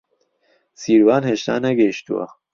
[0.81, 2.25] سیروان هێشتا نەگەیشتووە.